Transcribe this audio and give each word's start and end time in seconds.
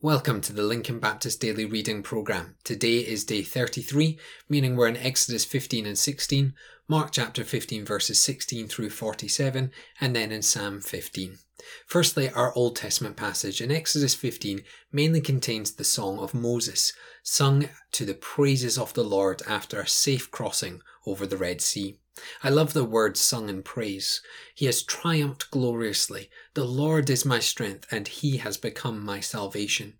Welcome 0.00 0.42
to 0.42 0.52
the 0.52 0.62
Lincoln 0.62 1.00
Baptist 1.00 1.40
Daily 1.40 1.64
Reading 1.64 2.04
Program. 2.04 2.54
Today 2.62 2.98
is 2.98 3.24
day 3.24 3.42
33, 3.42 4.16
meaning 4.48 4.76
we're 4.76 4.86
in 4.86 4.96
Exodus 4.96 5.44
15 5.44 5.86
and 5.86 5.98
16, 5.98 6.54
Mark 6.86 7.10
chapter 7.10 7.42
15 7.42 7.84
verses 7.84 8.20
16 8.20 8.68
through 8.68 8.90
47, 8.90 9.72
and 10.00 10.14
then 10.14 10.30
in 10.30 10.42
Psalm 10.42 10.80
15. 10.80 11.38
Firstly, 11.84 12.30
our 12.30 12.54
Old 12.54 12.76
Testament 12.76 13.16
passage 13.16 13.60
in 13.60 13.72
Exodus 13.72 14.14
15 14.14 14.62
mainly 14.92 15.20
contains 15.20 15.72
the 15.72 15.82
song 15.82 16.20
of 16.20 16.32
Moses, 16.32 16.92
sung 17.24 17.68
to 17.90 18.04
the 18.04 18.14
praises 18.14 18.78
of 18.78 18.94
the 18.94 19.02
Lord 19.02 19.42
after 19.48 19.80
a 19.80 19.88
safe 19.88 20.30
crossing 20.30 20.80
over 21.06 21.26
the 21.26 21.36
Red 21.36 21.60
Sea. 21.60 21.98
I 22.42 22.48
love 22.48 22.72
the 22.72 22.84
words 22.84 23.20
sung 23.20 23.48
in 23.48 23.62
praise. 23.62 24.20
He 24.54 24.66
has 24.66 24.82
triumphed 24.82 25.50
gloriously. 25.50 26.30
The 26.54 26.64
Lord 26.64 27.10
is 27.10 27.24
my 27.24 27.38
strength, 27.38 27.86
and 27.90 28.08
he 28.08 28.38
has 28.38 28.56
become 28.56 29.04
my 29.04 29.20
salvation. 29.20 29.94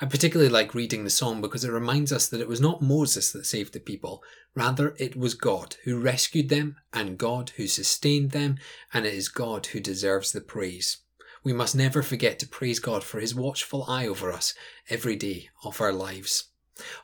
I 0.00 0.06
particularly 0.06 0.50
like 0.50 0.74
reading 0.74 1.04
the 1.04 1.10
song 1.10 1.40
because 1.40 1.64
it 1.64 1.70
reminds 1.70 2.12
us 2.12 2.28
that 2.28 2.40
it 2.40 2.48
was 2.48 2.60
not 2.60 2.82
Moses 2.82 3.32
that 3.32 3.46
saved 3.46 3.72
the 3.72 3.80
people, 3.80 4.22
rather, 4.54 4.94
it 4.98 5.16
was 5.16 5.34
God 5.34 5.76
who 5.84 6.00
rescued 6.00 6.48
them, 6.48 6.76
and 6.92 7.18
God 7.18 7.50
who 7.56 7.66
sustained 7.66 8.32
them, 8.32 8.58
and 8.92 9.06
it 9.06 9.14
is 9.14 9.28
God 9.28 9.66
who 9.66 9.80
deserves 9.80 10.32
the 10.32 10.40
praise. 10.40 10.98
We 11.44 11.52
must 11.52 11.76
never 11.76 12.02
forget 12.02 12.38
to 12.38 12.48
praise 12.48 12.80
God 12.80 13.04
for 13.04 13.20
his 13.20 13.34
watchful 13.34 13.84
eye 13.88 14.06
over 14.06 14.32
us 14.32 14.54
every 14.88 15.14
day 15.14 15.50
of 15.64 15.80
our 15.80 15.92
lives. 15.92 16.44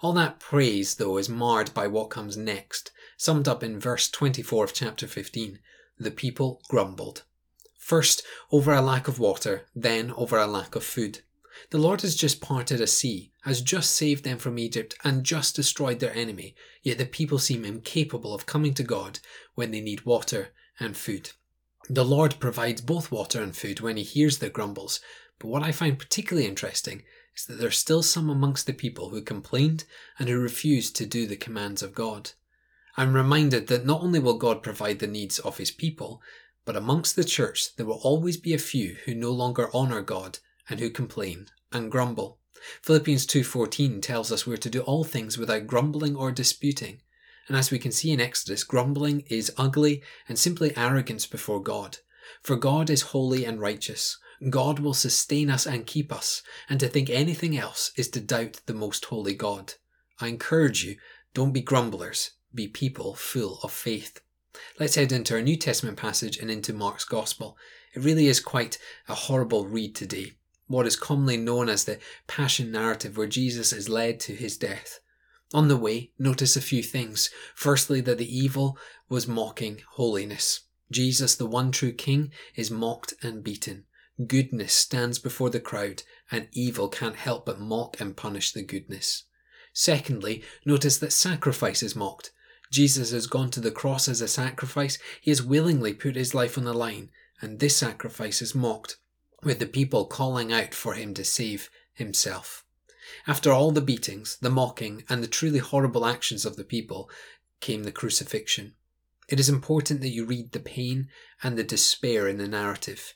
All 0.01 0.13
that 0.15 0.41
praise, 0.41 0.97
though, 0.97 1.17
is 1.19 1.29
marred 1.29 1.73
by 1.75 1.87
what 1.87 2.11
comes 2.11 2.37
next 2.37 2.91
summed 3.21 3.47
up 3.47 3.63
in 3.63 3.79
verse 3.79 4.09
24 4.09 4.65
of 4.65 4.73
chapter 4.73 5.07
15. 5.07 5.59
The 5.99 6.11
people 6.11 6.63
grumbled. 6.71 7.25
First 7.79 8.23
over 8.51 8.73
a 8.73 8.81
lack 8.81 9.09
of 9.09 9.19
water, 9.19 9.67
then 9.75 10.11
over 10.17 10.39
a 10.39 10.47
lack 10.47 10.75
of 10.75 10.83
food. 10.83 11.21
The 11.69 11.77
Lord 11.77 12.01
has 12.01 12.17
just 12.17 12.41
parted 12.41 12.81
a 12.81 12.87
sea, 12.87 13.31
has 13.43 13.61
just 13.61 13.91
saved 13.91 14.25
them 14.25 14.39
from 14.39 14.59
Egypt, 14.59 14.95
and 15.05 15.23
just 15.23 15.55
destroyed 15.55 16.01
their 16.01 16.17
enemy, 16.17 16.55
yet 16.83 16.97
the 16.97 17.05
people 17.05 17.39
seem 17.39 17.67
incapable 17.67 18.33
of 18.33 18.47
coming 18.47 18.73
to 18.73 18.83
God 18.83 19.19
when 19.55 19.71
they 19.71 19.83
need 19.83 20.07
water 20.07 20.55
and 20.79 20.97
food. 20.97 21.33
The 21.91 22.07
Lord 22.07 22.41
provides 22.41 22.81
both 22.81 23.13
water 23.13 23.43
and 23.43 23.55
food 23.55 23.81
when 23.81 23.99
He 23.99 24.03
hears 24.03 24.39
their 24.39 24.49
grumbles, 24.49 24.99
but 25.39 25.49
what 25.49 25.63
I 25.63 25.73
find 25.73 25.99
particularly 25.99 26.49
interesting 26.49 27.03
is 27.37 27.45
that 27.45 27.59
there 27.59 27.69
are 27.69 27.71
still 27.71 28.03
some 28.03 28.31
amongst 28.31 28.65
the 28.65 28.73
people 28.73 29.11
who 29.11 29.21
complained 29.21 29.85
and 30.19 30.31
who 30.31 30.41
refused 30.41 30.97
to 30.97 31.05
do 31.05 31.27
the 31.27 31.37
commands 31.37 31.83
of 31.83 31.95
God. 31.95 32.31
I'm 33.01 33.15
reminded 33.15 33.69
that 33.69 33.87
not 33.87 34.03
only 34.03 34.19
will 34.19 34.37
God 34.37 34.63
provide 34.63 34.99
the 34.99 35.07
needs 35.07 35.39
of 35.39 35.57
his 35.57 35.71
people, 35.71 36.21
but 36.67 36.77
amongst 36.77 37.17
the 37.17 37.25
church 37.25 37.75
there 37.77 37.87
will 37.87 38.03
always 38.03 38.37
be 38.37 38.53
a 38.53 38.59
few 38.59 38.97
who 39.07 39.15
no 39.15 39.31
longer 39.31 39.75
honour 39.75 40.03
God 40.03 40.39
and 40.69 40.81
who 40.81 40.91
complain 40.91 41.47
and 41.73 41.91
grumble. 41.91 42.41
Philippians 42.83 43.25
2:14 43.25 44.03
tells 44.03 44.31
us 44.31 44.47
we're 44.47 44.59
to 44.59 44.69
do 44.69 44.83
all 44.83 45.03
things 45.03 45.39
without 45.39 45.67
grumbling 45.67 46.15
or 46.15 46.31
disputing. 46.31 47.01
And 47.49 47.57
as 47.57 47.71
we 47.71 47.79
can 47.79 47.91
see 47.91 48.11
in 48.11 48.21
Exodus, 48.21 48.65
grumbling 48.65 49.23
is 49.29 49.51
ugly 49.57 50.03
and 50.29 50.39
simply 50.39 50.77
arrogance 50.77 51.25
before 51.25 51.63
God. 51.63 52.01
For 52.43 52.55
God 52.55 52.91
is 52.91 53.17
holy 53.17 53.47
and 53.47 53.59
righteous. 53.59 54.19
God 54.51 54.79
will 54.79 54.93
sustain 54.93 55.49
us 55.49 55.67
and 55.67 55.87
keep 55.87 56.13
us, 56.13 56.43
and 56.69 56.79
to 56.81 56.87
think 56.87 57.09
anything 57.09 57.57
else 57.57 57.93
is 57.97 58.11
to 58.11 58.21
doubt 58.21 58.61
the 58.67 58.75
most 58.75 59.07
holy 59.07 59.33
God. 59.33 59.73
I 60.19 60.29
encourage 60.29 60.85
you, 60.85 60.99
don't 61.33 61.55
be 61.55 61.63
grumblers, 61.63 62.33
be 62.55 62.69
people 62.69 63.15
full 63.15 63.59
of 63.63 63.73
faith. 63.73 64.21
Let's 64.79 64.97
head 64.97 65.13
into 65.13 65.35
our 65.35 65.43
New 65.43 65.57
Testament 65.57 65.97
passage 65.97 66.39
and 66.39 66.51
into 66.51 66.73
Mark's 66.73 67.05
Gospel. 67.05 67.57
It 67.95 68.03
really 68.03 68.27
is 68.27 68.41
quite 68.41 68.79
a 69.09 69.15
horrible 69.15 69.67
read 69.67 69.95
today. 69.95 70.33
What 70.67 70.87
is 70.87 70.97
commonly 70.97 71.37
known 71.37 71.69
as 71.69 71.85
the 71.85 71.99
Passion 72.27 72.71
narrative, 72.71 73.17
where 73.17 73.27
Jesus 73.27 73.73
is 73.73 73.89
led 73.89 74.21
to 74.21 74.35
his 74.35 74.57
death. 74.57 75.01
On 75.53 75.67
the 75.69 75.77
way, 75.77 76.13
notice 76.19 76.57
a 76.57 76.61
few 76.61 76.83
things. 76.83 77.31
Firstly, 77.55 78.01
that 78.03 78.19
the 78.19 78.39
evil 78.39 78.79
was 79.09 79.27
mocking 79.27 79.83
holiness. 79.93 80.61
Jesus, 80.93 81.35
the 81.35 81.47
one 81.47 81.73
true 81.73 81.93
King, 81.93 82.33
is 82.55 82.71
mocked 82.71 83.15
and 83.23 83.43
beaten. 83.43 83.85
Goodness 84.27 84.73
stands 84.73 85.19
before 85.19 85.51
the 85.51 85.61
crowd, 85.61 86.03
and 86.31 86.49
evil 86.53 86.89
can't 86.89 87.17
help 87.17 87.47
but 87.47 87.61
mock 87.61 88.01
and 88.01 88.17
punish 88.17 88.53
the 88.53 88.63
goodness. 88.63 89.25
Secondly, 89.73 90.43
notice 90.65 90.99
that 90.99 91.13
sacrifice 91.13 91.83
is 91.83 91.97
mocked. 91.97 92.33
Jesus 92.71 93.11
has 93.11 93.27
gone 93.27 93.51
to 93.51 93.61
the 93.61 93.71
cross 93.71 94.09
as 94.09 94.21
a 94.21 94.29
sacrifice. 94.29 94.99
He 95.21 95.31
has 95.31 95.43
willingly 95.43 95.93
put 95.93 96.15
his 96.15 96.35
life 96.35 96.57
on 96.57 96.65
the 96.65 96.73
line, 96.73 97.11
and 97.41 97.59
this 97.59 97.77
sacrifice 97.77 98.41
is 98.41 98.55
mocked, 98.55 98.97
with 99.43 99.59
the 99.59 99.67
people 99.67 100.05
calling 100.05 100.53
out 100.53 100.73
for 100.73 100.95
him 100.95 101.13
to 101.15 101.25
save 101.25 101.69
himself. 101.93 102.65
After 103.27 103.51
all 103.51 103.73
the 103.73 103.81
beatings, 103.81 104.39
the 104.41 104.51
mocking, 104.51 105.05
and 105.09 105.23
the 105.23 105.29
truly 105.29 105.59
horrible 105.59 106.07
actions 106.07 106.47
of 106.47 106.57
the 106.57 106.65
people, 106.65 107.11
came 107.61 107.83
the 107.83 107.93
crucifixion. 107.93 108.75
It 109.29 109.41
is 109.41 109.49
important 109.49 110.01
that 110.01 110.09
you 110.09 110.25
read 110.25 110.53
the 110.53 110.61
pain 110.61 111.09
and 111.43 111.59
the 111.59 111.65
despair 111.65 112.29
in 112.29 112.39
the 112.39 112.49
narrative. 112.49 113.15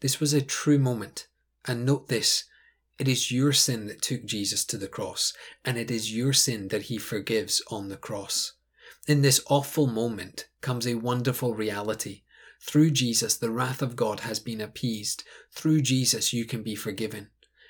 This 0.00 0.20
was 0.20 0.32
a 0.32 0.42
true 0.42 0.78
moment, 0.78 1.28
and 1.64 1.84
note 1.84 2.08
this 2.08 2.44
it 2.98 3.08
is 3.08 3.30
your 3.30 3.52
sin 3.52 3.86
that 3.86 4.00
took 4.00 4.24
Jesus 4.24 4.64
to 4.64 4.78
the 4.78 4.88
cross, 4.88 5.34
and 5.64 5.76
it 5.76 5.90
is 5.90 6.16
your 6.16 6.32
sin 6.32 6.68
that 6.68 6.82
he 6.82 6.98
forgives 6.98 7.62
on 7.68 7.88
the 7.88 7.96
cross. 7.96 8.54
In 9.06 9.22
this 9.22 9.40
awful 9.48 9.86
moment 9.86 10.48
comes 10.60 10.84
a 10.84 10.96
wonderful 10.96 11.54
reality. 11.54 12.22
Through 12.60 12.90
Jesus, 12.90 13.36
the 13.36 13.50
wrath 13.50 13.80
of 13.80 13.94
God 13.94 14.20
has 14.20 14.40
been 14.40 14.60
appeased. 14.60 15.22
Through 15.52 15.82
Jesus, 15.82 16.32
you 16.32 16.44
can 16.44 16.64
be 16.64 16.74
forgiven. 16.74 17.28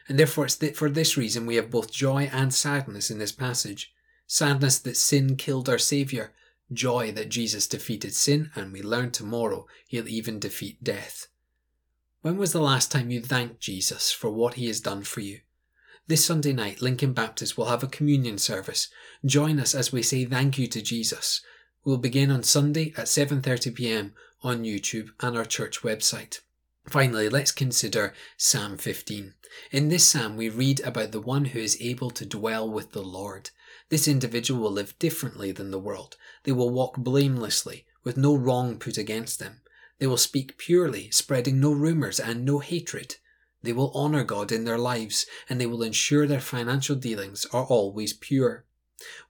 And 0.09 0.19
therefore, 0.19 0.47
it's 0.47 0.79
for 0.79 0.89
this 0.89 1.19
reason 1.19 1.45
we 1.45 1.57
have 1.57 1.71
both 1.71 1.93
joy 1.93 2.31
and 2.33 2.55
sadness 2.55 3.11
in 3.11 3.19
this 3.19 3.33
passage. 3.33 3.93
Sadness 4.27 4.79
that 4.79 4.97
sin 4.97 5.37
killed 5.37 5.69
our 5.69 5.77
Saviour, 5.79 6.33
joy 6.73 7.13
that 7.13 7.29
Jesus 7.29 7.67
defeated 7.67 8.15
sin, 8.15 8.51
and 8.55 8.73
we 8.73 8.81
learn 8.81 9.11
tomorrow 9.11 9.67
he'll 9.89 10.09
even 10.09 10.39
defeat 10.39 10.83
death. 10.83 11.27
When 12.23 12.39
was 12.39 12.53
the 12.53 12.63
last 12.63 12.91
time 12.91 13.11
you 13.11 13.21
thanked 13.21 13.61
Jesus 13.61 14.11
for 14.11 14.31
what 14.31 14.55
he 14.55 14.69
has 14.69 14.81
done 14.81 15.03
for 15.03 15.21
you? 15.21 15.41
This 16.09 16.25
Sunday 16.25 16.53
night, 16.53 16.81
Lincoln 16.81 17.13
Baptist 17.13 17.59
will 17.59 17.65
have 17.65 17.83
a 17.83 17.89
communion 17.89 18.39
service. 18.39 18.87
Join 19.25 19.59
us 19.59 19.75
as 19.75 19.91
we 19.91 20.03
say 20.03 20.25
thank 20.25 20.57
you 20.57 20.69
to 20.69 20.81
Jesus. 20.81 21.41
We'll 21.85 21.99
begin 21.99 22.31
on 22.31 22.45
Sunday 22.45 22.95
at 22.97 23.07
7:30 23.07 23.75
p.m. 23.75 24.15
on 24.41 24.63
YouTube 24.63 25.09
and 25.19 25.37
our 25.37 25.45
church 25.45 25.83
website. 25.83 26.43
Finally, 26.89 27.29
let's 27.29 27.51
consider 27.51 28.15
Psalm 28.37 28.79
15. 28.79 29.35
In 29.73 29.89
this 29.89 30.07
psalm, 30.07 30.37
we 30.37 30.49
read 30.49 30.79
about 30.83 31.11
the 31.11 31.21
one 31.21 31.47
who 31.47 31.59
is 31.59 31.77
able 31.81 32.11
to 32.11 32.25
dwell 32.25 32.71
with 32.71 32.93
the 32.93 33.03
Lord. 33.03 33.51
This 33.89 34.07
individual 34.07 34.61
will 34.61 34.71
live 34.71 34.97
differently 35.01 35.51
than 35.51 35.73
the 35.73 35.81
world. 35.81 36.17
They 36.45 36.53
will 36.53 36.71
walk 36.71 36.99
blamelessly, 36.99 37.85
with 38.05 38.17
no 38.17 38.37
wrong 38.37 38.79
put 38.79 38.97
against 38.97 39.41
them. 39.41 39.61
They 39.99 40.07
will 40.07 40.17
speak 40.19 40.57
purely, 40.57 41.11
spreading 41.11 41.59
no 41.59 41.73
rumours 41.73 42.21
and 42.21 42.45
no 42.45 42.61
hatred. 42.61 43.17
They 43.67 43.73
will 43.73 43.91
honour 43.97 44.23
God 44.23 44.53
in 44.53 44.65
their 44.65 44.79
lives 44.79 45.27
and 45.49 45.61
they 45.61 45.67
will 45.67 45.83
ensure 45.83 46.25
their 46.25 46.39
financial 46.39 46.95
dealings 46.95 47.47
are 47.47 47.65
always 47.65 48.13
pure. 48.13 48.65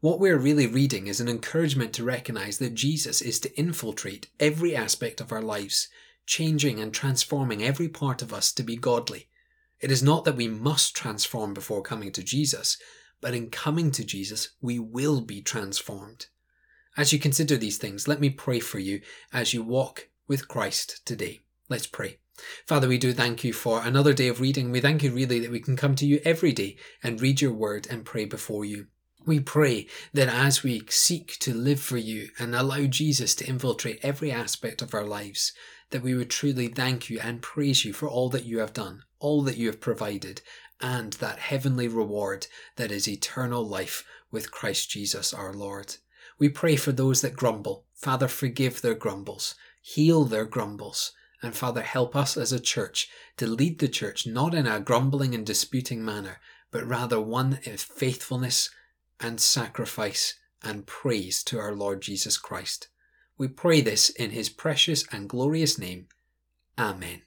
What 0.01 0.21
we're 0.21 0.37
really 0.37 0.67
reading 0.67 1.07
is 1.07 1.21
an 1.21 1.29
encouragement 1.29 1.95
to 1.95 2.05
recognise 2.05 2.59
that 2.59 2.75
Jesus 2.75 3.23
is 3.23 3.41
to 3.41 3.59
infiltrate 3.59 4.29
every 4.39 4.77
aspect 4.77 5.23
of 5.23 5.33
our 5.33 5.41
lives, 5.41 5.89
changing 6.27 6.79
and 6.79 6.93
transforming 6.93 7.63
every 7.65 7.89
part 7.89 8.21
of 8.21 8.35
us 8.35 8.53
to 8.53 8.63
be 8.63 8.77
godly. 8.77 9.29
It 9.81 9.91
is 9.91 10.03
not 10.03 10.27
that 10.27 10.37
we 10.37 10.49
must 10.49 10.95
transform 10.95 11.55
before 11.55 11.81
coming 11.81 12.13
to 12.13 12.23
Jesus, 12.23 12.77
but 13.23 13.33
in 13.33 13.49
coming 13.49 13.91
to 13.93 14.05
Jesus, 14.05 14.51
we 14.61 14.79
will 14.79 15.23
be 15.23 15.41
transformed. 15.41 16.27
As 16.95 17.11
you 17.11 17.19
consider 17.19 17.57
these 17.57 17.79
things, 17.79 18.07
let 18.07 18.21
me 18.21 18.29
pray 18.29 18.61
for 18.61 18.81
you 18.81 19.01
as 19.33 19.55
you 19.55 19.63
walk 19.63 20.09
with 20.29 20.47
Christ 20.47 21.07
today. 21.07 21.41
Let's 21.71 21.87
pray. 21.87 22.19
Father, 22.67 22.89
we 22.89 22.99
do 22.99 23.13
thank 23.13 23.45
you 23.45 23.53
for 23.53 23.83
another 23.83 24.13
day 24.13 24.29
of 24.29 24.41
reading. 24.41 24.71
We 24.71 24.81
thank 24.81 25.03
you 25.03 25.13
really 25.13 25.41
that 25.41 25.51
we 25.51 25.61
can 25.61 25.77
come 25.77 25.95
to 25.97 26.07
you 26.07 26.21
every 26.25 26.53
day 26.53 26.77
and 27.03 27.21
read 27.21 27.41
your 27.41 27.53
word 27.53 27.87
and 27.89 28.05
pray 28.05 28.25
before 28.25 28.65
you. 28.65 28.87
We 29.25 29.41
pray 29.41 29.89
that 30.13 30.29
as 30.29 30.63
we 30.63 30.83
seek 30.89 31.39
to 31.41 31.53
live 31.53 31.81
for 31.81 31.97
you 31.97 32.29
and 32.39 32.55
allow 32.55 32.85
Jesus 32.87 33.35
to 33.37 33.47
infiltrate 33.47 33.99
every 34.03 34.31
aspect 34.31 34.83
of 34.83 34.95
our 34.95 35.05
lives, 35.05 35.53
that 35.91 36.03
we 36.03 36.15
would 36.15 36.31
truly 36.31 36.69
thank 36.69 37.11
you 37.11 37.19
and 37.21 37.43
praise 37.43 37.85
you 37.85 37.93
for 37.93 38.09
all 38.09 38.29
that 38.31 38.45
you 38.45 38.59
have 38.59 38.73
done, 38.73 39.03
all 39.19 39.43
that 39.43 39.57
you 39.57 39.67
have 39.67 39.81
provided, 39.81 40.43
and 40.81 41.15
that 41.15 41.39
heavenly 41.39 41.89
reward 41.89 42.47
that 42.77 42.91
is 42.91 43.09
eternal 43.09 43.67
life 43.67 44.05
with 44.31 44.51
Christ 44.51 44.91
Jesus 44.91 45.33
our 45.33 45.53
Lord. 45.53 45.97
We 46.39 46.49
pray 46.49 46.77
for 46.77 46.93
those 46.93 47.23
that 47.23 47.35
grumble. 47.37 47.87
Father, 47.95 48.29
forgive 48.29 48.83
their 48.83 48.95
grumbles, 48.95 49.55
heal 49.81 50.25
their 50.25 50.45
grumbles, 50.45 51.13
and 51.47 51.57
Father, 51.57 51.83
help 51.83 52.17
us 52.17 52.37
as 52.37 52.53
a 52.53 52.59
church 52.59 53.09
to 53.37 53.47
lead 53.47 53.79
the 53.79 53.89
church 53.89 54.27
not 54.27 54.53
in 54.53 54.67
a 54.67 54.81
grumbling 54.81 55.33
and 55.33 55.47
disputing 55.47 56.05
manner, 56.05 56.41
but 56.73 56.85
rather 56.85 57.21
one 57.21 57.61
of 57.65 57.81
faithfulness 57.81 58.69
and 59.21 59.41
sacrifice 59.41 60.35
and 60.63 60.87
praise 60.87 61.45
to 61.45 61.59
our 61.59 61.73
Lord 61.73 62.03
Jesus 62.03 62.37
Christ. 62.37 62.89
We 63.39 63.47
pray 63.47 63.81
this 63.81 64.11
in 64.11 64.31
his 64.31 64.49
precious 64.49 65.05
and 65.13 65.29
glorious 65.29 65.79
name. 65.79 66.09
Amen. 66.77 67.23